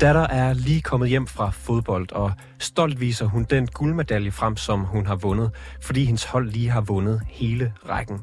[0.00, 4.80] Datter er lige kommet hjem fra fodbold, og stolt viser hun den guldmedalje frem, som
[4.80, 5.50] hun har vundet,
[5.80, 8.20] fordi hendes hold lige har vundet hele rækken.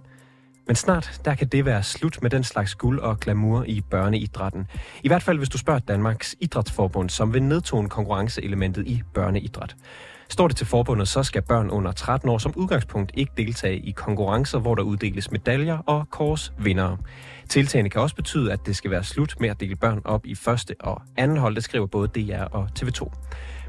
[0.68, 4.68] Men snart, der kan det være slut med den slags guld og glamour i børneidrætten.
[5.04, 9.76] I hvert fald, hvis du spørger Danmarks Idrætsforbund, som vil nedtone konkurrenceelementet i børneidræt.
[10.30, 13.92] Står det til forbundet, så skal børn under 13 år som udgangspunkt ikke deltage i
[13.92, 16.98] konkurrencer, hvor der uddeles medaljer og kors vindere.
[17.50, 20.36] Tiltagene kan også betyde, at det skal være slut med at dele børn op i
[20.36, 23.12] første og anden hold, det skriver både DR og TV2.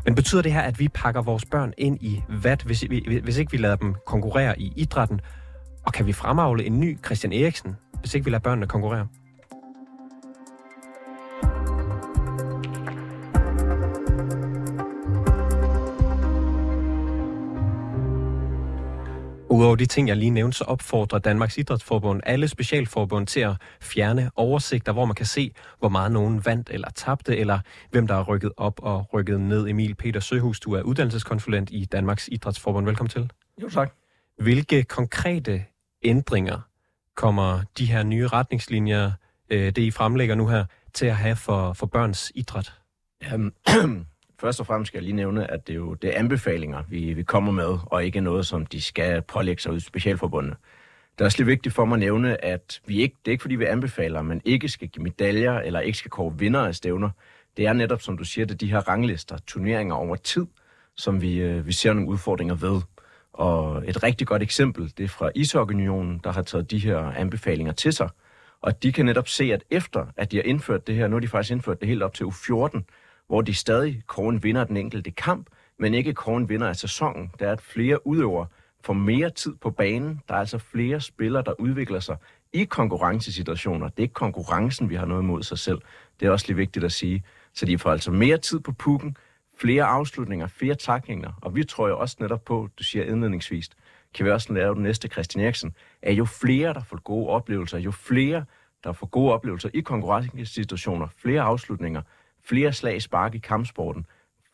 [0.04, 2.84] Men betyder det her, at vi pakker vores børn ind i vat, hvis,
[3.22, 5.20] hvis ikke vi lader dem konkurrere i idrætten?
[5.86, 9.06] Og kan vi fremavle en ny Christian Eriksen, hvis ikke vi lader børnene konkurrere?
[19.50, 24.30] Udover de ting, jeg lige nævnte, så opfordrer Danmarks Idrætsforbund alle specialforbund til at fjerne
[24.36, 27.58] oversigter, hvor man kan se, hvor meget nogen vandt eller tabte, eller
[27.90, 29.68] hvem der er rykket op og rykket ned.
[29.68, 32.86] Emil Peter Søhus, du er uddannelseskonsulent i Danmarks Idrætsforbund.
[32.86, 33.30] Velkommen til.
[33.62, 33.92] Jo, tak.
[34.38, 35.64] Hvilke konkrete
[36.02, 36.60] ændringer
[37.14, 39.12] kommer de her nye retningslinjer,
[39.50, 42.72] øh, det I fremlægger nu her, til at have for, for børns idræt?
[43.34, 43.54] Um,
[44.40, 47.12] Først og fremmest skal jeg lige nævne, at det er jo det er anbefalinger, vi,
[47.12, 50.56] vi kommer med, og ikke noget, som de skal pålægge sig ud i specialforbundet.
[51.12, 53.42] Det er også lidt vigtigt for mig at nævne, at vi ikke, det er ikke
[53.42, 57.10] fordi, vi anbefaler, men ikke skal give medaljer eller ikke skal kåre vinder af stævner.
[57.56, 60.46] Det er netop, som du siger, det er de her ranglister, turneringer over tid,
[60.96, 62.80] som vi, øh, vi ser nogle udfordringer ved.
[63.38, 67.72] Og et rigtig godt eksempel, det er fra Ishockeyunionen, der har taget de her anbefalinger
[67.72, 68.08] til sig.
[68.60, 71.20] Og de kan netop se, at efter at de har indført det her, nu har
[71.20, 72.80] de faktisk indført det helt op til U14,
[73.26, 75.46] hvor de stadig kåren vinder den enkelte kamp,
[75.78, 77.30] men ikke kåren vinder af sæsonen.
[77.38, 78.46] Der er, at flere udøvere
[78.84, 80.20] får mere tid på banen.
[80.28, 82.16] Der er altså flere spillere, der udvikler sig
[82.52, 83.88] i konkurrencesituationer.
[83.88, 85.78] Det er ikke konkurrencen, vi har noget imod sig selv.
[86.20, 87.22] Det er også lige vigtigt at sige.
[87.54, 89.16] Så de får altså mere tid på pukken,
[89.60, 91.32] flere afslutninger, flere taklinger.
[91.42, 93.70] Og vi tror jo også netop på, du siger indledningsvis,
[94.14, 97.78] kan vi også lave den næste Christian Eriksen, at jo flere, der får gode oplevelser,
[97.78, 98.44] jo flere,
[98.84, 102.02] der får gode oplevelser i konkurrencesituationer, flere afslutninger,
[102.44, 104.06] flere slag spark i kampsporten,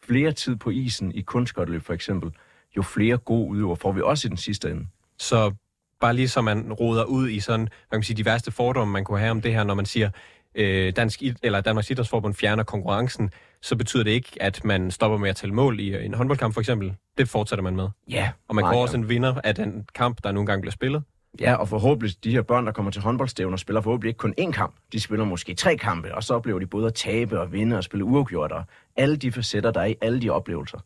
[0.06, 2.32] flere tid på isen i kunstskotteløb for eksempel,
[2.76, 4.86] jo flere gode udøver får vi også i den sidste ende.
[5.18, 5.52] Så
[6.00, 8.92] bare lige så man roder ud i sådan, hvad kan man sige, de værste fordomme,
[8.92, 10.10] man kunne have om det her, når man siger,
[10.54, 13.30] øh, Dansk, eller Danmarks Idrætsforbund fjerner konkurrencen,
[13.64, 16.60] så betyder det ikke, at man stopper med at tælle mål i en håndboldkamp for
[16.60, 16.94] eksempel.
[17.18, 17.88] Det fortsætter man med.
[18.10, 18.30] Ja.
[18.48, 21.02] Og man går også en vinder af den kamp, der nogle gange bliver spillet.
[21.40, 24.50] Ja, og forhåbentlig de her børn, der kommer til håndboldstævner, spiller forhåbentlig ikke kun én
[24.50, 24.74] kamp.
[24.92, 27.84] De spiller måske tre kampe, og så oplever de både at tabe og vinde og
[27.84, 28.64] spille uafgjort, og
[28.96, 30.78] alle de facetter, der er i alle de oplevelser.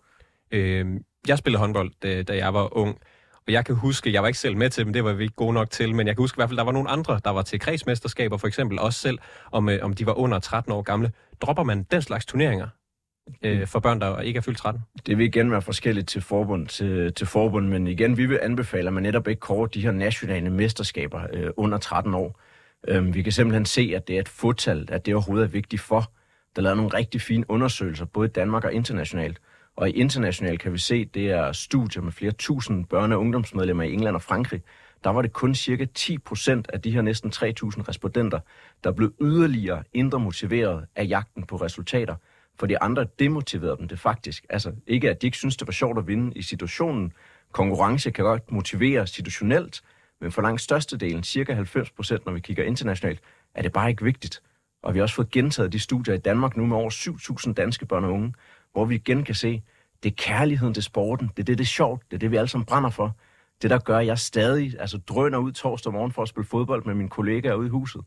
[0.51, 0.87] Øh,
[1.29, 2.99] jeg spillede håndbold, da, jeg var ung,
[3.49, 5.53] jeg kan huske, jeg var ikke selv med til dem, det var vi ikke gode
[5.53, 7.43] nok til, men jeg kan huske i hvert fald, der var nogle andre, der var
[7.43, 9.19] til kredsmesterskaber for eksempel, også selv,
[9.53, 11.13] om, øh, om de var under 13 år gamle.
[11.41, 12.69] Dropper man den slags turneringer?
[13.43, 14.83] øh, for børn, der ikke er fyldt 13?
[15.07, 18.87] Det vil igen være forskelligt til forbund, til, til forbund, men igen, vi vil anbefale,
[18.87, 22.41] at man netop ikke kårer de her nationale mesterskaber øh, under 13 år.
[22.89, 25.83] Øh, vi kan simpelthen se, at det er et fodtal, at det overhovedet er vigtigt
[25.83, 26.13] for.
[26.57, 29.39] Der er lavet nogle rigtig fine undersøgelser, både i Danmark og internationalt.
[29.79, 33.83] Og i internationalt kan vi se, det er studier med flere tusind børne- og ungdomsmedlemmer
[33.83, 34.63] i England og Frankrig.
[35.05, 37.41] Der var det kun cirka 10 procent af de her næsten 3.000
[37.89, 38.41] respondenter,
[38.85, 42.15] der blev yderligere indre motiveret af jagten på resultater–
[42.59, 44.47] for de andre demotiverede dem det faktisk.
[44.51, 47.13] Altså ikke, at de ikke synes, det var sjovt at vinde i situationen.
[47.53, 49.83] Konkurrence kan godt motivere situationelt,
[50.21, 53.21] men for langt størstedelen, cirka 90 procent, når vi kigger internationalt,
[53.55, 54.43] er det bare ikke vigtigt.
[54.83, 56.91] Og vi har også fået gentaget de studier i Danmark nu med over
[57.47, 58.35] 7.000 danske børn og unge,
[58.73, 59.63] hvor vi igen kan se,
[60.03, 62.37] det er kærligheden til sporten, det er det, det er sjovt, det er det, vi
[62.37, 63.17] alle sammen brænder for.
[63.63, 66.85] Det, der gør, at jeg stadig altså, drøner ud torsdag morgen for at spille fodbold
[66.85, 68.01] med mine kollegaer ude i huset.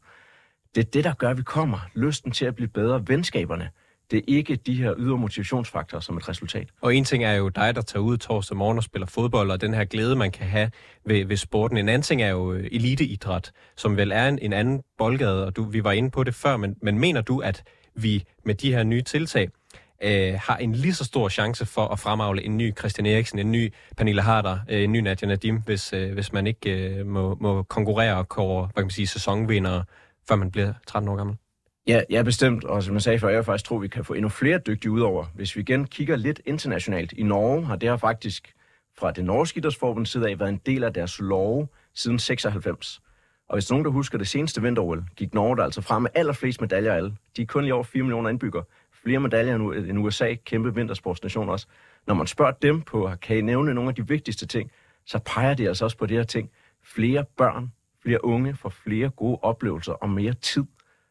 [0.75, 1.79] Det er det, der gør, at vi kommer.
[1.95, 3.69] Lysten til at blive bedre, venskaberne.
[4.11, 6.69] Det er ikke de her ydre motivationsfaktorer som et resultat.
[6.81, 9.61] Og en ting er jo dig, der tager ud torsdag morgen og spiller fodbold, og
[9.61, 10.71] den her glæde, man kan have
[11.05, 11.77] ved, ved sporten.
[11.77, 15.55] En anden ting er jo øh, eliteidræt, som vel er en, en anden boldgade, og
[15.55, 17.63] du, vi var inde på det før, men, men mener du, at
[17.95, 19.49] vi med de her nye tiltag
[20.03, 23.51] øh, har en lige så stor chance for at fremavle en ny Christian Eriksen, en
[23.51, 27.37] ny Pernille Harder, øh, en ny Nadia Nadim, hvis, øh, hvis man ikke øh, må,
[27.41, 29.83] må konkurrere og kåre, hvad kan man sige, sæsonvindere,
[30.27, 31.35] før man bliver 13 år gammel?
[31.87, 32.63] Ja, ja, bestemt.
[32.63, 35.25] Og som jeg sagde før, jeg faktisk tror, vi kan få endnu flere dygtige udover.
[35.35, 37.13] Hvis vi igen kigger lidt internationalt.
[37.13, 38.53] I Norge har det her faktisk
[38.99, 43.01] fra det norske idrætsforbund side af været en del af deres lov siden 96.
[43.49, 46.61] Og hvis nogen, der husker det seneste vinter gik Norge der altså frem med allerflest
[46.61, 47.15] medaljer af alle.
[47.37, 48.63] De er kun lige over 4 millioner indbyggere.
[49.03, 51.67] Flere medaljer end USA, kæmpe vintersportsnation også.
[52.07, 54.71] Når man spørger dem på, kan I nævne nogle af de vigtigste ting,
[55.05, 56.49] så peger de altså også på det her ting.
[56.83, 57.71] Flere børn,
[58.03, 60.63] flere unge får flere gode oplevelser og mere tid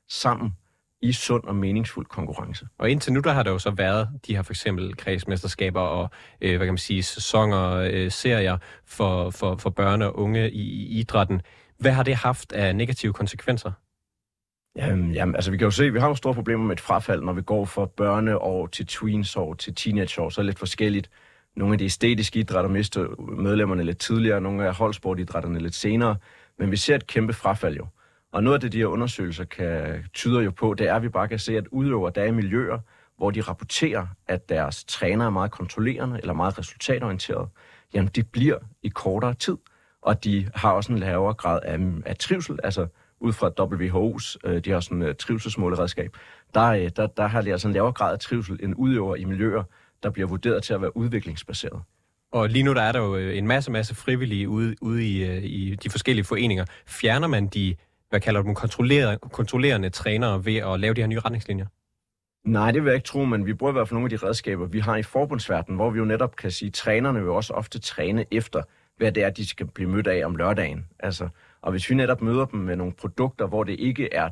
[0.09, 0.57] sammen
[1.03, 2.69] i sund og meningsfuld konkurrence.
[2.79, 6.11] Og indtil nu, der har der jo så været de her for eksempel kredsmesterskaber og,
[6.41, 10.61] øh, hvad kan man sige, sæsoner, øh, serier for, for, for børn og unge i,
[10.61, 11.43] i idrætten.
[11.79, 13.73] Hvad har det haft af negative konsekvenser?
[14.77, 17.23] Jamen, jamen, altså vi kan jo se, vi har jo store problemer med et frafald,
[17.23, 21.11] når vi går fra børneår til tweensår til teenageår, så er det lidt forskelligt.
[21.57, 26.17] Nogle af de æstetiske idrætter mister medlemmerne lidt tidligere, nogle af holdsportidrætterne lidt senere,
[26.59, 27.87] men vi ser et kæmpe frafald jo.
[28.33, 31.09] Og noget af det, de her undersøgelser kan, tyder jo på, det er, at vi
[31.09, 32.79] bare kan se, at udøver der er i miljøer,
[33.17, 37.49] hvor de rapporterer, at deres træner er meget kontrollerende eller meget resultatorienteret,
[37.95, 39.57] jamen de bliver i kortere tid,
[40.03, 42.87] og de har også en lavere grad af, af trivsel, altså
[43.21, 46.17] ud fra WHO's, øh, de har sådan et uh, trivselsmåleredskab,
[46.55, 49.25] der, øh, der, der har de altså en lavere grad af trivsel end udøver i
[49.25, 49.63] miljøer,
[50.03, 51.83] der bliver vurderet til at være udviklingsbaseret.
[52.33, 55.75] Og lige nu der er der jo en masse, masse frivillige ude, ude i, i
[55.75, 56.65] de forskellige foreninger.
[56.87, 57.77] Fjerner man de
[58.11, 61.67] hvad kalder du kontrollerende, kontrollerende trænere ved at lave de her nye retningslinjer?
[62.45, 64.27] Nej, det vil jeg ikke tro, men vi bruger i hvert fald nogle af de
[64.27, 67.53] redskaber, vi har i forbundsverdenen, hvor vi jo netop kan sige, at trænerne vil også
[67.53, 68.63] ofte træne efter,
[68.97, 70.87] hvad det er, de skal blive mødt af om lørdagen.
[70.99, 71.29] Altså,
[71.63, 74.31] og hvis vi netop møder dem med nogle produkter, hvor det ikke er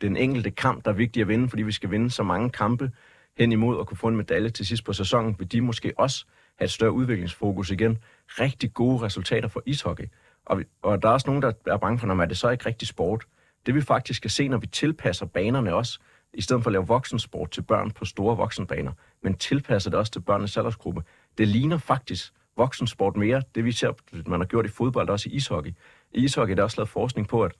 [0.00, 2.90] den enkelte kamp, der er vigtig at vinde, fordi vi skal vinde så mange kampe
[3.38, 6.24] hen imod at kunne få en medalje til sidst på sæsonen, vil de måske også
[6.58, 7.98] have et større udviklingsfokus igen.
[8.26, 10.04] Rigtig gode resultater for ishockey.
[10.44, 12.88] Og, og der er også nogen, der er bange for, når det så ikke rigtig
[12.88, 13.24] sport.
[13.66, 15.98] Det vi faktisk skal se, når vi tilpasser banerne også,
[16.34, 18.92] i stedet for at lave voksensport til børn på store voksenbaner,
[19.22, 21.02] men tilpasser det også til børnenes aldersgruppe.
[21.38, 23.92] Det ligner faktisk voksensport mere, det vi ser,
[24.28, 25.70] man har gjort i fodbold, også i ishockey.
[26.14, 27.52] I ishockey der er også lavet forskning på, at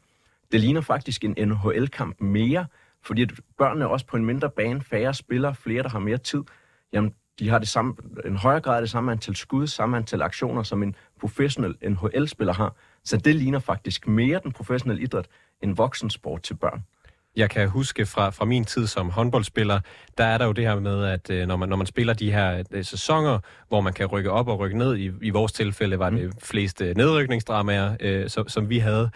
[0.53, 2.67] det ligner faktisk en NHL-kamp mere,
[3.03, 6.19] fordi at børnene er også på en mindre bane, færre spillere, flere, der har mere
[6.19, 6.43] tid.
[6.93, 10.23] Jamen, de har det samme, en højere grad af det samme antal skud, samme antal
[10.23, 12.77] aktioner, som en professionel NHL-spiller har.
[13.05, 15.29] Så det ligner faktisk mere den professionelle idræt
[15.63, 16.85] end voksensport til børn.
[17.39, 19.81] Jeg kan huske fra, fra min tid som håndboldspiller,
[20.19, 22.33] der er der jo det her med, at øh, når man, når man spiller de
[22.33, 23.39] her øh, sæsoner,
[23.69, 26.33] hvor man kan rykke op og rykke ned, i, i vores tilfælde var det mm.
[26.43, 29.11] fleste nedrykningsdramaer, øh, som, som vi havde,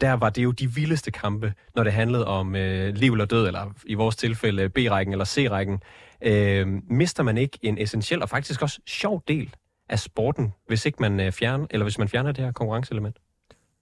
[0.00, 3.46] der var det jo de vildeste kampe, når det handlede om øh, liv eller død,
[3.46, 5.82] eller i vores tilfælde B-rækken eller C-rækken.
[6.22, 9.54] Øh, mister man ikke en essentiel og faktisk også sjov del
[9.88, 13.16] af sporten, hvis ikke man øh, fjerner, eller hvis man fjerner det her konkurrenceelement?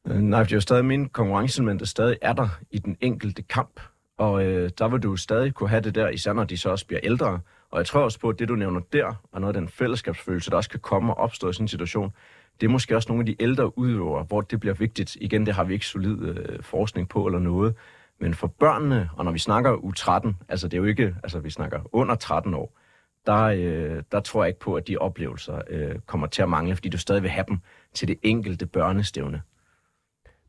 [0.06, 3.42] Øh, nej, det er jo stadig min konkurrenceelement, der stadig er der i den enkelte
[3.42, 3.80] kamp.
[4.18, 6.86] Og øh, der vil du stadig kunne have det der, især når de så også
[6.86, 7.40] bliver ældre.
[7.70, 10.50] Og jeg tror også på, at det du nævner der, og noget af den fællesskabsfølelse,
[10.50, 12.12] der også kan komme og opstå i sådan en situation,
[12.60, 15.16] det er måske også nogle af de ældre udøvere, hvor det bliver vigtigt.
[15.20, 17.74] Igen, det har vi ikke solid øh, forskning på eller noget.
[18.20, 21.50] Men for børnene, og når vi snakker U13, altså det er jo ikke, altså vi
[21.50, 22.78] snakker under 13 år,
[23.26, 26.76] der, øh, der tror jeg ikke på, at de oplevelser øh, kommer til at mangle,
[26.76, 27.58] fordi du stadig vil have dem
[27.94, 29.42] til det enkelte børnestævne.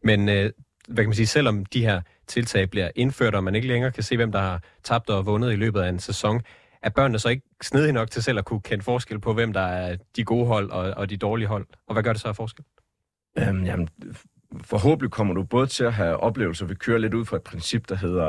[0.06, 0.52] Men øh,
[0.88, 4.04] hvad kan man sige, selvom de her tiltag bliver indført, og man ikke længere kan
[4.04, 6.42] se, hvem der har tabt og vundet i løbet af en sæson,
[6.82, 9.62] er børnene så ikke snedige nok til selv at kunne kende forskel på, hvem der
[9.62, 11.66] er de gode hold og, og de dårlige hold?
[11.88, 12.66] Og hvad gør det så af forskel?
[13.38, 13.90] Øhm, jamen,
[14.64, 16.66] forhåbentlig kommer du både til at have oplevelser.
[16.66, 18.28] Vi kører lidt ud fra et princip, der hedder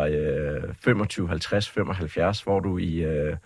[0.69, 2.95] øh, 25, 50, 75, hvor du i...
[2.97, 3.37] Øh,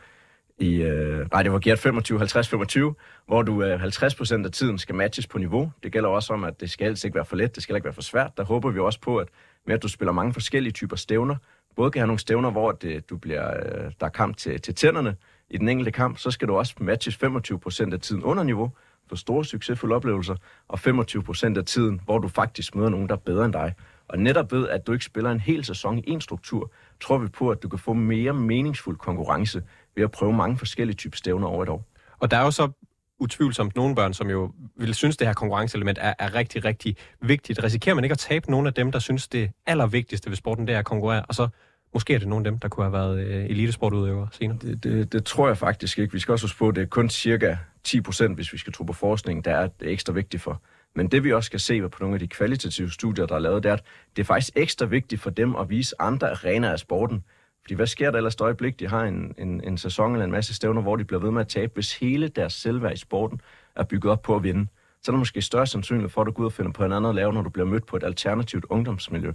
[0.60, 2.94] i, øh, nej, det var Gert 25, 50, 25,
[3.26, 5.72] hvor du øh, 50% af tiden skal matches på niveau.
[5.82, 7.84] Det gælder også om, at det skal helst ikke være for let, det skal ikke
[7.84, 8.30] være for svært.
[8.36, 9.28] Der håber vi også på, at
[9.66, 11.36] med at du spiller mange forskellige typer stævner,
[11.76, 14.74] både kan have nogle stævner, hvor det, du bliver, øh, der er kamp til, til
[14.74, 15.16] tænderne
[15.50, 18.70] i den enkelte kamp, så skal du også matches 25% af tiden under niveau,
[19.08, 20.34] for store succesfulde oplevelser,
[20.68, 23.74] og 25% af tiden, hvor du faktisk møder nogen, der er bedre end dig.
[24.08, 27.28] Og netop ved, at du ikke spiller en hel sæson i en struktur, tror vi
[27.28, 29.62] på, at du kan få mere meningsfuld konkurrence
[29.96, 31.84] ved at prøve mange forskellige typer stævner over et år.
[32.18, 32.70] Og der er jo så
[33.18, 37.64] utvivlsomt nogle børn, som jo vil synes, det her konkurrenceelement er, er rigtig, rigtig vigtigt.
[37.64, 40.74] Risikerer man ikke at tabe nogle af dem, der synes, det allervigtigste ved sporten, det
[40.74, 41.48] er at konkurrere, og så
[41.94, 44.58] måske er det nogle af dem, der kunne have været øh, elitesportudøvere senere?
[44.62, 46.12] Det, det, det tror jeg faktisk ikke.
[46.12, 48.72] Vi skal også huske på, at det er kun cirka 10 procent, hvis vi skal
[48.72, 50.62] tro på forskning, der er ekstra vigtigt for.
[50.94, 53.62] Men det vi også skal se på nogle af de kvalitative studier, der er lavet,
[53.62, 53.82] det er, at
[54.16, 57.24] det er faktisk ekstra vigtigt for dem at vise andre arenaer af sporten.
[57.62, 58.80] Fordi hvad sker der ellers et øjeblik?
[58.80, 61.40] De har en, en, en sæson eller en masse stævner, hvor de bliver ved med
[61.40, 63.40] at tabe, hvis hele deres selvværd i sporten
[63.76, 64.66] er bygget op på at vinde.
[65.02, 66.92] Så er der måske større sandsynlighed for, at du går ud og finder på en
[66.92, 69.32] anden at lave, når du bliver mødt på et alternativt ungdomsmiljø.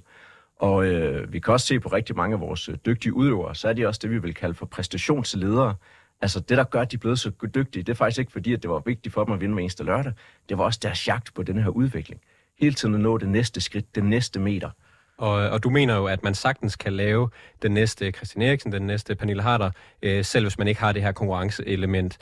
[0.60, 3.70] Og øh, vi kan også se på rigtig mange af vores øh, dygtige udøvere, så
[3.70, 5.76] er de også det, vi vil kalde for præstationsledere.
[6.22, 8.54] Altså det, der gør, at de er blevet så dygtige, det er faktisk ikke fordi,
[8.54, 10.14] at det var vigtigt for dem at vinde med eneste lørdag.
[10.50, 12.22] Det var også deres jagt på den her udvikling.
[12.60, 14.70] Hele tiden at nå det næste skridt, den næste meter.
[15.18, 17.30] Og, og du mener jo, at man sagtens kan lave
[17.62, 21.02] den næste Christian Eriksen, den næste Pernille Harder, øh, selv hvis man ikke har det
[21.02, 22.18] her konkurrenceelement.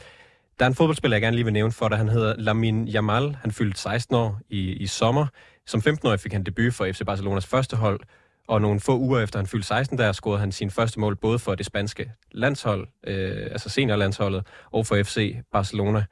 [0.60, 1.98] Der er en fodboldspiller, jeg gerne lige vil nævne for dig.
[1.98, 3.38] Han hedder Lamin Jamal.
[3.42, 5.28] Han fyldte 16 år i, i sommer.
[5.66, 8.00] Som 15-årig fik han debut for FC Barcelonas første hold.
[8.48, 11.40] Og nogle få uger efter han fyldte 16, der scorede han sin første mål både
[11.40, 16.06] for det spanske landshold, øh, altså seniorlandsholdet, og for FC Barcelona.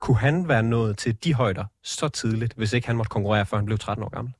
[0.00, 3.56] Kunne han være nået til de højder så tidligt, hvis ikke han måtte konkurrere, før
[3.56, 4.34] han blev 13 år gammel?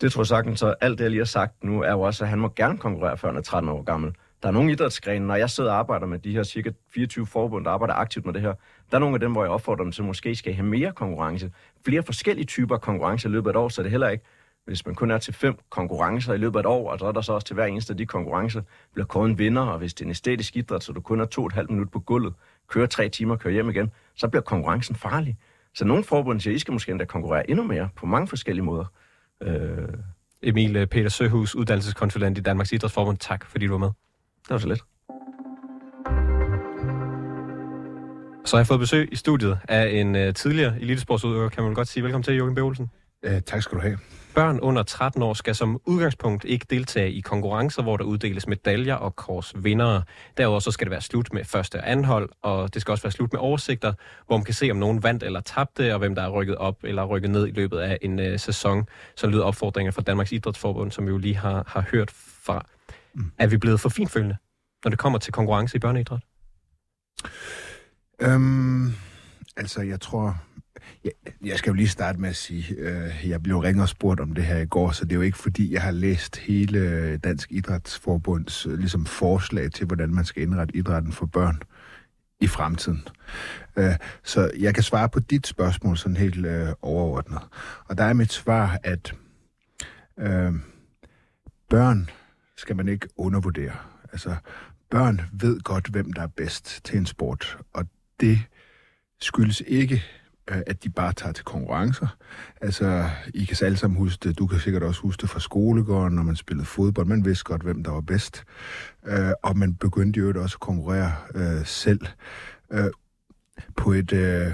[0.00, 2.24] Det tror jeg sagtens, så alt det, jeg lige har sagt nu, er jo også,
[2.24, 4.14] at han må gerne konkurrere, før han er 13 år gammel.
[4.42, 7.64] Der er nogle idrætsgrene, når jeg sidder og arbejder med de her cirka 24 forbund,
[7.64, 8.54] der arbejder aktivt med det her,
[8.90, 10.92] der er nogle af dem, hvor jeg opfordrer dem til, at måske skal have mere
[10.92, 11.52] konkurrence.
[11.84, 14.24] Flere forskellige typer konkurrence i løbet af et år, så det heller ikke,
[14.66, 17.12] hvis man kun er til fem konkurrencer i løbet af et år, og så er
[17.12, 18.62] der så også til hver eneste af de konkurrencer,
[18.92, 21.24] bliver kåret en vinder, og hvis det er en æstetisk idræt, så du kun er
[21.24, 22.34] to og et halvt minut på gulvet,
[22.68, 25.36] kører tre timer, kører hjem igen, så bliver konkurrencen farlig.
[25.74, 28.64] Så nogle forbund siger, at I skal måske endda konkurrere endnu mere på mange forskellige
[28.64, 28.84] måder.
[29.42, 29.88] Øh...
[30.42, 33.18] Emil øh, Peter Søhus, uddannelseskonsulent i Danmarks Idrætsforbund.
[33.18, 33.88] Tak, fordi du var med.
[34.42, 34.80] Det var så lidt.
[38.44, 41.88] Så har jeg fået besøg i studiet af en uh, tidligere elitesportsudøver, kan man godt
[41.88, 42.02] sige.
[42.02, 42.58] Velkommen til, Jørgen B.
[42.58, 42.90] Olsen.
[43.26, 43.98] Uh, tak skal du have.
[44.34, 48.94] Børn under 13 år skal som udgangspunkt ikke deltage i konkurrencer, hvor der uddeles medaljer
[48.94, 50.02] og kors vindere.
[50.36, 53.02] Derudover så skal det være slut med første og anden hold, og det skal også
[53.02, 53.92] være slut med oversigter,
[54.26, 56.76] hvor man kan se, om nogen vandt eller tabte, og hvem der er rykket op
[56.84, 58.84] eller rykket ned i løbet af en uh, sæson.
[59.16, 62.10] Så lyder opfordringer fra Danmarks Idrætsforbund, som vi jo lige har, har hørt
[62.42, 62.66] fra.
[63.14, 63.32] Mm.
[63.38, 64.36] Er vi blevet for finfølgende,
[64.84, 66.22] når det kommer til konkurrence i børneidræt?
[68.20, 68.94] Øhm,
[69.56, 70.38] altså, jeg tror...
[71.04, 71.12] Jeg,
[71.44, 74.34] jeg skal jo lige starte med at sige, øh, jeg blev ringet og spurgt om
[74.34, 77.52] det her i går, så det er jo ikke fordi, jeg har læst hele Dansk
[77.52, 81.62] Idrætsforbunds øh, ligesom forslag til, hvordan man skal indrette idrætten for børn
[82.40, 83.08] i fremtiden.
[83.76, 87.40] Øh, så jeg kan svare på dit spørgsmål sådan helt øh, overordnet.
[87.84, 89.14] Og der er mit svar, at
[90.18, 90.52] øh,
[91.70, 92.10] børn
[92.56, 93.76] skal man ikke undervurdere.
[94.12, 94.36] Altså,
[94.90, 97.86] børn ved godt, hvem der er bedst til en sport, og
[98.20, 98.38] det
[99.20, 100.02] skyldes ikke,
[100.50, 102.16] Øh, at de bare tager til konkurrencer.
[102.60, 104.38] Altså, I kan alle sammen huske det.
[104.38, 107.06] Du kan sikkert også huske det fra skolegården, når man spillede fodbold.
[107.06, 108.44] Man vidste godt, hvem der var bedst.
[109.06, 112.00] Øh, og man begyndte jo også at konkurrere øh, selv.
[112.72, 112.90] Øh,
[113.76, 114.52] på et øh,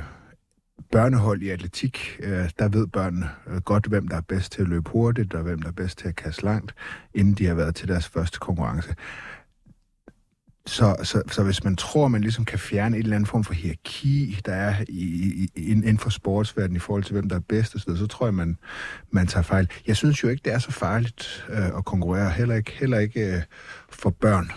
[0.92, 4.68] børnehold i atletik, øh, der ved børnene øh, godt, hvem der er bedst til at
[4.68, 6.74] løbe hurtigt, og hvem der er bedst til at kaste langt,
[7.14, 8.94] inden de har været til deres første konkurrence.
[10.66, 13.54] Så, så, så hvis man tror, man ligesom kan fjerne et eller andet form for
[13.54, 17.72] hierarki, der er i, i, inden for sportsverdenen i forhold til, hvem der er bedst,
[17.72, 18.58] så, så tror jeg, man,
[19.10, 19.68] man tager fejl.
[19.86, 23.36] Jeg synes jo ikke, det er så farligt øh, at konkurrere, heller ikke, heller ikke
[23.36, 23.42] øh,
[23.90, 24.50] for børn.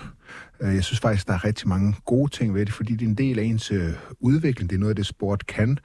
[0.61, 3.09] Øh, jeg synes faktisk, der er rigtig mange gode ting ved det, fordi det er
[3.09, 4.69] en del af ens øh, udvikling.
[4.69, 5.79] Det er noget af det, sport kan.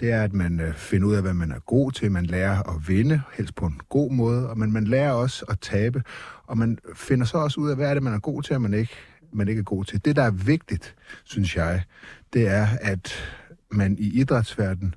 [0.00, 2.12] Det er, at man øh, finder ud af, hvad man er god til.
[2.12, 5.60] Man lærer at vinde, helst på en god måde, og man, man lærer også at
[5.60, 6.02] tabe.
[6.46, 8.62] Og man finder så også ud af, hvad er det, man er god til, og
[8.62, 8.94] man ikke
[9.36, 10.04] man ikke er god til.
[10.04, 11.82] Det, der er vigtigt, synes jeg,
[12.32, 13.14] det er, at
[13.70, 14.94] man i idrætsverdenen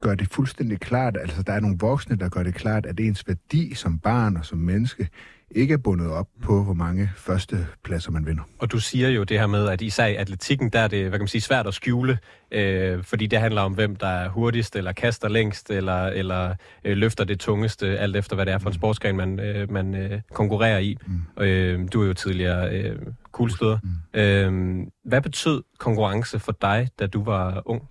[0.00, 3.28] gør det fuldstændig klart, altså der er nogle voksne, der gør det klart, at ens
[3.28, 5.08] værdi som barn og som menneske
[5.54, 8.42] ikke er bundet op på, hvor mange første pladser man vinder.
[8.58, 11.10] Og du siger jo det her med, at især i atletikken, der er det hvad
[11.10, 12.18] kan man sige, svært at skjule,
[12.50, 16.54] øh, fordi det handler om, hvem der er hurtigst, eller kaster længst, eller, eller
[16.84, 18.78] øh, løfter det tungeste, alt efter hvad det er for en mm.
[18.78, 20.96] sportsgren, man, øh, man øh, konkurrerer i.
[21.06, 21.44] Mm.
[21.44, 22.96] Øh, du er jo tidligere øh,
[23.32, 23.78] kuglestøder.
[23.82, 24.20] Mm.
[24.20, 27.82] Øh, hvad betød konkurrence for dig, da du var ung?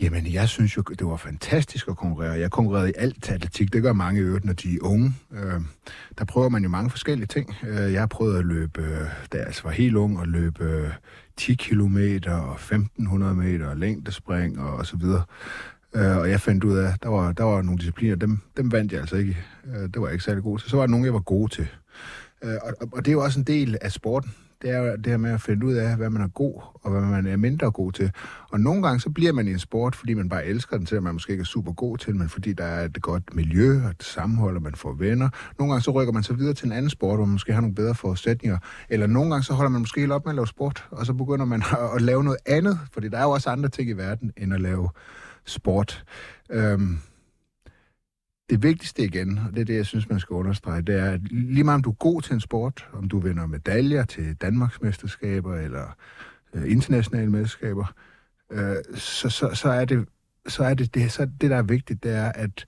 [0.00, 2.32] Jamen, jeg synes jo, det var fantastisk at konkurrere.
[2.32, 3.72] Jeg konkurrerede i alt atletik.
[3.72, 5.14] Det gør mange i øvrigt, når de er unge.
[5.32, 5.60] Øh,
[6.18, 7.54] der prøver man jo mange forskellige ting.
[7.68, 9.00] Øh, jeg har prøvet at løbe, øh,
[9.32, 10.90] da jeg altså var helt ung, at løbe øh,
[11.36, 15.22] 10 km og 1500 meter og længdespring og, og så videre.
[15.94, 18.72] Øh, og jeg fandt ud af, at der var, der var nogle discipliner, dem, dem
[18.72, 19.36] vandt jeg altså ikke.
[19.66, 20.70] Øh, det var jeg ikke særlig god til.
[20.70, 21.68] Så var der nogle, jeg var god til.
[22.44, 25.06] Øh, og, og det er jo også en del af sporten det er jo det
[25.06, 27.70] her med at finde ud af, hvad man er god, og hvad man er mindre
[27.70, 28.12] god til.
[28.50, 31.02] Og nogle gange så bliver man i en sport, fordi man bare elsker den, til
[31.02, 33.90] man måske ikke er super god til, men fordi der er et godt miljø og
[33.90, 35.28] et sammenhold, og man får venner.
[35.58, 37.60] Nogle gange så rykker man så videre til en anden sport, hvor man måske har
[37.60, 38.58] nogle bedre forudsætninger.
[38.88, 41.12] Eller nogle gange så holder man måske helt op med at lave sport, og så
[41.12, 41.62] begynder man
[41.94, 44.60] at lave noget andet, fordi der er jo også andre ting i verden, end at
[44.60, 44.88] lave
[45.44, 46.04] sport.
[46.50, 46.98] Øhm,
[48.50, 51.20] det vigtigste igen, og det er det, jeg synes, man skal understrege, det er, at
[51.30, 54.82] lige meget om du er god til en sport, om du vinder medaljer til Danmarks
[54.82, 55.96] mesterskaber eller
[56.54, 57.94] øh, internationale mesterskaber,
[58.52, 60.08] øh, så, så, så, er det,
[60.46, 62.66] så er det, det, så det, der er vigtigt, det er, at,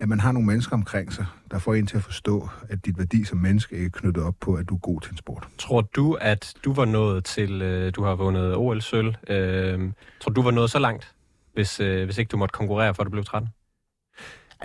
[0.00, 2.98] at man har nogle mennesker omkring sig, der får en til at forstå, at dit
[2.98, 5.48] værdi som menneske ikke er knyttet op på, at du er god til en sport.
[5.58, 10.42] Tror du, at du var nået til, øh, du har vundet OL-sølv, øh, tror du
[10.42, 11.14] var nået så langt,
[11.54, 13.48] hvis, øh, hvis ikke du måtte konkurrere, før du blev 13?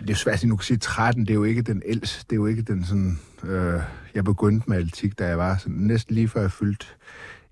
[0.02, 2.26] Det er svært at sige, nu kan sige 13, det er jo ikke den ældste,
[2.30, 3.82] det er jo ikke den sådan, øh,
[4.16, 6.86] jeg begyndte med atletik, da jeg var sådan, næsten lige før jeg fyldte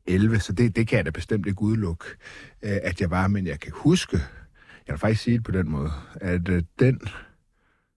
[0.05, 2.05] 11, så det, det kan jeg da bestemt ikke udelukke,
[2.61, 4.17] øh, at jeg var, men jeg kan huske,
[4.87, 7.01] jeg vil faktisk sige det på den måde, at øh, den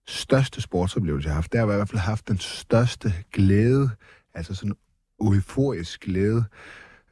[0.07, 1.53] største sportsoplevelse, jeg har haft.
[1.53, 3.89] Der har jeg i hvert fald haft den største glæde,
[4.33, 4.75] altså sådan
[5.21, 6.43] euforisk glæde,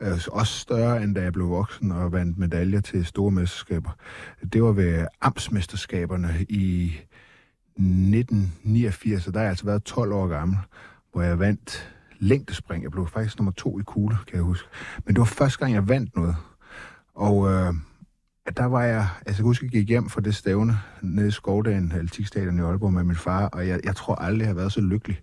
[0.02, 3.92] øh, også større end da jeg blev voksen og vandt medaljer til store mesterskaber.
[4.54, 7.00] Det var ved amtsmesterskaberne i
[7.78, 10.58] 1989, og der har jeg altså været 12 år gammel,
[11.12, 12.84] hvor jeg vandt længdespring.
[12.84, 14.68] Jeg blev faktisk nummer to i kugle, kan jeg huske.
[15.06, 16.36] Men det var første gang, jeg vandt noget.
[17.16, 17.74] Og øh,
[18.58, 21.32] der var jeg, altså jeg kan huske, jeg gik hjem fra det stævne nede i
[21.32, 24.74] Skovdagen, Atletikstadion i Aalborg med min far, og jeg, jeg tror aldrig, jeg har været
[24.74, 25.22] så lykkelig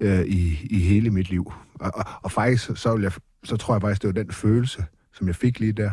[0.00, 1.52] øh, i, i hele mit liv.
[1.74, 3.12] Og, og, og faktisk, så, vil jeg,
[3.44, 5.90] så tror jeg faktisk, det var den følelse, som jeg fik lige der,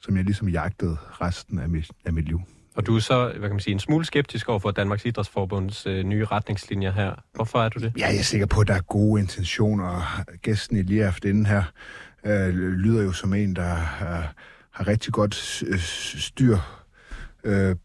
[0.00, 2.40] som jeg ligesom jagtede resten af mit, af mit liv.
[2.74, 5.86] Og du er så, hvad kan man sige, en smule skeptisk over for Danmarks Idrætsforbunds
[5.86, 7.14] øh, nye retningslinjer her.
[7.34, 7.92] Hvorfor er du det?
[7.98, 10.22] Ja, jeg er sikker på, at der er gode intentioner.
[10.42, 11.62] Gæsten i lige efter inden her
[12.26, 14.24] øh, lyder jo som en, der øh,
[14.70, 16.58] har rigtig godt øh, styr
[17.44, 17.76] øh,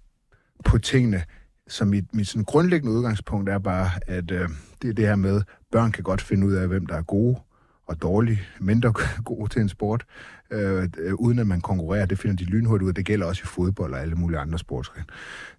[0.65, 1.23] på tingene.
[1.67, 4.49] Så mit, mit sådan grundlæggende udgangspunkt er bare, at øh,
[4.81, 5.41] det er det her med,
[5.71, 7.39] børn kan godt finde ud af, hvem der er gode
[7.87, 8.93] og dårlige, mindre
[9.25, 10.05] gode til en sport,
[10.51, 12.05] Øh, øh, uden at man konkurrerer.
[12.05, 12.95] Det finder de lynhurtigt ud af.
[12.95, 15.05] Det gælder også i fodbold og alle mulige andre sportsgrene.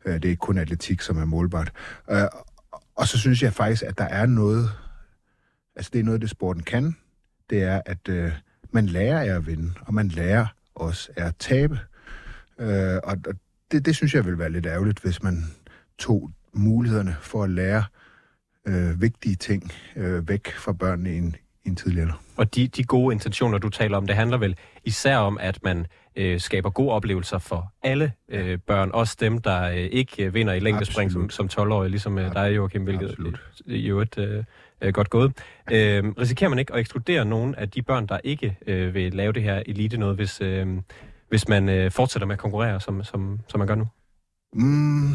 [0.05, 1.73] Øh, det er ikke kun atletik, som er målbart.
[2.11, 2.23] Øh,
[2.95, 4.71] og så synes jeg faktisk, at der er noget,
[5.77, 6.97] altså det er noget, det sporten kan,
[7.51, 8.33] det er, at øh,
[8.71, 11.79] man lærer af at vinde, og man lærer også af at tabe.
[12.59, 13.35] Øh, og og
[13.71, 15.45] det, det synes jeg vil være lidt ærgerligt, hvis man
[15.99, 17.85] tog mulighederne for at lære
[18.67, 22.23] øh, vigtige ting øh, væk fra børnene i en, i en tidlig alder.
[22.37, 25.87] Og de, de gode intentioner, du taler om, det handler vel især om, at man
[26.17, 30.61] øh, skaber gode oplevelser for alle øh, børn, også dem, der øh, ikke vinder i
[30.61, 33.17] længdespring som, som 12-årige, ligesom øh, dig, Joachim, hvilket
[33.67, 34.45] i øvrigt øh,
[34.81, 35.33] øh, godt gået.
[35.73, 39.33] Øh, risikerer man ikke at ekskludere nogen af de børn, der ikke øh, vil lave
[39.33, 40.67] det her elite noget, hvis, øh,
[41.29, 43.87] hvis man øh, fortsætter med at konkurrere, som, som, som man gør nu?
[44.53, 45.13] Mm,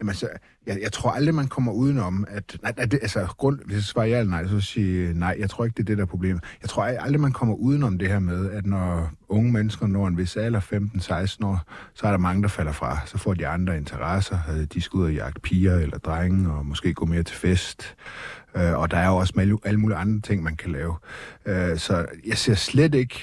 [0.00, 0.28] Jamen, så,
[0.66, 2.58] jeg, jeg tror aldrig, man kommer udenom, at...
[2.62, 5.64] Nej, det, altså, grund, hvis jeg svarer ja eller nej, så siger nej, jeg tror
[5.64, 6.44] ikke, det er det, der er problemet.
[6.62, 10.18] Jeg tror aldrig, man kommer udenom det her med, at når unge mennesker når en
[10.18, 10.60] vis alder,
[11.40, 11.60] 15-16 år,
[11.94, 12.98] så er der mange, der falder fra.
[13.06, 14.38] Så får de andre interesser.
[14.50, 17.96] Øh, de skal ud og jagte piger eller drenge, og måske gå mere til fest.
[18.56, 20.94] Øh, og der er jo også alle mulige andre ting, man kan lave.
[21.46, 23.20] Øh, så jeg ser slet ikke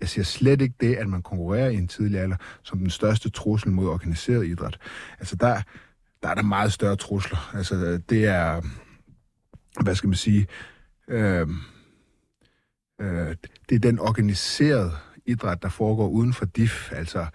[0.00, 3.30] jeg ser slet ikke det, at man konkurrerer i en tidlig alder, som den største
[3.30, 4.78] trussel mod organiseret idræt.
[5.18, 5.62] Altså der,
[6.22, 7.50] der er der meget større trusler.
[7.54, 8.62] Altså, det er,
[9.82, 10.46] hvad skal man sige,
[11.08, 11.48] øh,
[13.00, 13.36] øh,
[13.68, 14.92] det er den organiserede
[15.26, 17.26] idræt, der foregår uden for DIF, altså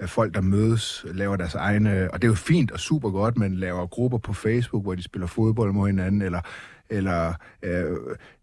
[0.00, 3.38] øh, folk, der mødes, laver deres egne, og det er jo fint og super godt,
[3.38, 6.40] men laver grupper på Facebook, hvor de spiller fodbold mod hinanden, eller
[6.90, 7.96] eller øh,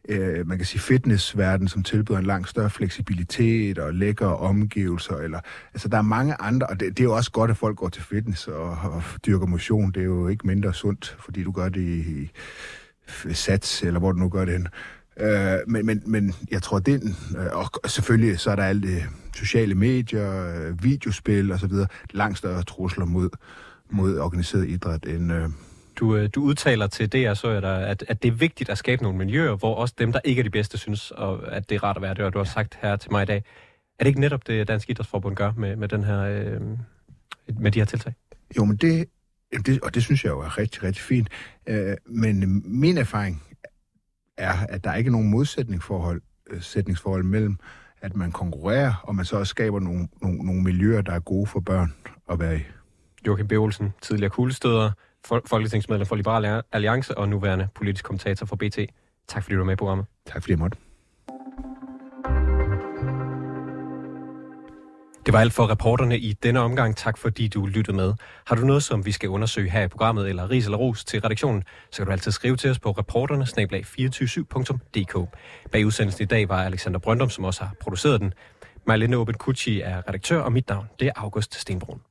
[0.10, 5.16] øh, man kan sige fitnessverden, som tilbyder en langt større fleksibilitet og lækre omgivelser.
[5.16, 5.40] Eller,
[5.74, 7.90] altså, der er mange andre, og det, det er jo også godt, at folk går
[7.90, 9.92] til fitness og, og dyrker motion.
[9.92, 12.32] Det er jo ikke mindre sundt, fordi du gør det i,
[13.30, 14.68] i sats, eller hvor du nu gør det hen.
[15.20, 19.04] Øh, men, men, men jeg tror, den, øh, og selvfølgelig så er der alle de
[19.36, 21.74] sociale medier, øh, videospil osv.,
[22.12, 23.30] langt større trusler mod,
[23.90, 25.50] mod organiseret idræt end, øh,
[26.02, 28.78] du, øh, du udtaler til det, så jeg der, at, at det er vigtigt at
[28.78, 31.76] skabe nogle miljøer, hvor også dem, der ikke er de bedste, synes, og at det
[31.76, 33.44] er rart at være det, og du har sagt her til mig i dag.
[34.00, 36.62] Er det ikke netop det, Dansk Idrætsforbund gør med, med, den her, øh,
[37.60, 38.14] med de her tiltag?
[38.58, 39.10] Jo, men det,
[39.66, 41.30] det, og det synes jeg jo er rigtig, rigtig fint.
[41.68, 43.44] Øh, men min erfaring
[44.38, 47.58] er, at der er ikke nogen modsætningsforhold øh, sætningsforhold mellem,
[48.02, 51.48] at man konkurrerer, og man så også skaber nogle, nogle, nogle miljøer, der er gode
[51.48, 51.94] for børn
[52.32, 52.62] at være i.
[53.28, 53.52] Joachim B.
[53.52, 54.92] Olsen, tidligere kuglestøder,
[55.26, 58.80] folketingsmedlem for Liberal Alliance og nuværende politisk kommentator for BT.
[59.28, 60.06] Tak fordi du var med i programmet.
[60.26, 60.78] Tak fordi jeg måtte.
[65.26, 66.98] Det var alt for reporterne i denne omgang.
[66.98, 68.14] Tak fordi du lyttede med.
[68.48, 71.22] Har du noget, som vi skal undersøge her i programmet, eller ris eller ros til
[71.22, 75.28] redaktionen, så kan du altid skrive til os på reporterne 247dk
[75.72, 78.34] Bag udsendelsen i dag var Alexander Brøndum, som også har produceret den.
[78.88, 82.02] Marlene Oben Kucci er redaktør, og mit navn det er August Stenbrun.